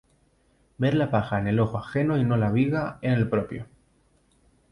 [0.79, 3.67] Ver la paja en el ojo ajeno y no la viga en el propio